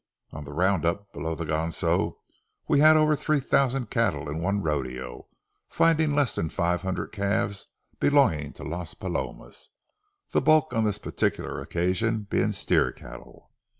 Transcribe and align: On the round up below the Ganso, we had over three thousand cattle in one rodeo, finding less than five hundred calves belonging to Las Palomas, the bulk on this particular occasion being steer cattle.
On 0.31 0.45
the 0.45 0.51
round 0.51 0.83
up 0.83 1.13
below 1.13 1.35
the 1.35 1.45
Ganso, 1.45 2.17
we 2.67 2.79
had 2.79 2.97
over 2.97 3.15
three 3.15 3.39
thousand 3.39 3.91
cattle 3.91 4.27
in 4.27 4.41
one 4.41 4.63
rodeo, 4.63 5.27
finding 5.69 6.15
less 6.15 6.33
than 6.33 6.49
five 6.49 6.81
hundred 6.81 7.09
calves 7.11 7.67
belonging 7.99 8.51
to 8.53 8.63
Las 8.63 8.95
Palomas, 8.95 9.69
the 10.31 10.41
bulk 10.41 10.73
on 10.73 10.85
this 10.85 10.97
particular 10.97 11.61
occasion 11.61 12.23
being 12.31 12.51
steer 12.51 12.91
cattle. 12.91 13.51